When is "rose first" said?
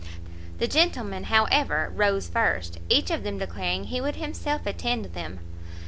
1.95-2.79